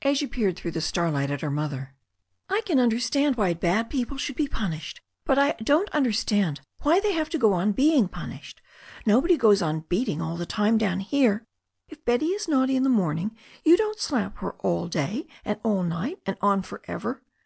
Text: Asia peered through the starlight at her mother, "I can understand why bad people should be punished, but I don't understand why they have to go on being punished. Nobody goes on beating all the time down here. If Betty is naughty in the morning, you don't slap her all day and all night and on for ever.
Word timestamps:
Asia 0.00 0.26
peered 0.26 0.56
through 0.56 0.70
the 0.70 0.80
starlight 0.80 1.30
at 1.30 1.42
her 1.42 1.50
mother, 1.50 1.94
"I 2.48 2.62
can 2.64 2.80
understand 2.80 3.36
why 3.36 3.52
bad 3.52 3.90
people 3.90 4.16
should 4.16 4.34
be 4.36 4.48
punished, 4.48 5.02
but 5.26 5.38
I 5.38 5.52
don't 5.62 5.90
understand 5.90 6.62
why 6.80 6.98
they 6.98 7.12
have 7.12 7.28
to 7.28 7.38
go 7.38 7.52
on 7.52 7.72
being 7.72 8.08
punished. 8.08 8.62
Nobody 9.04 9.36
goes 9.36 9.60
on 9.60 9.80
beating 9.80 10.22
all 10.22 10.38
the 10.38 10.46
time 10.46 10.78
down 10.78 11.00
here. 11.00 11.44
If 11.88 12.02
Betty 12.06 12.28
is 12.28 12.48
naughty 12.48 12.74
in 12.74 12.84
the 12.84 12.88
morning, 12.88 13.36
you 13.66 13.76
don't 13.76 14.00
slap 14.00 14.38
her 14.38 14.54
all 14.60 14.88
day 14.88 15.26
and 15.44 15.60
all 15.62 15.82
night 15.82 16.20
and 16.24 16.38
on 16.40 16.62
for 16.62 16.80
ever. 16.88 17.22